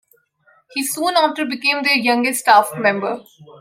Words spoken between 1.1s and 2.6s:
after became their youngest